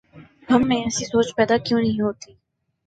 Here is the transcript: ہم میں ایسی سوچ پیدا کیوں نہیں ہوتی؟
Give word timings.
ہم 0.49 0.67
میں 0.67 0.77
ایسی 0.83 1.05
سوچ 1.05 1.35
پیدا 1.35 1.57
کیوں 1.57 1.79
نہیں 1.81 2.01
ہوتی؟ 2.01 2.31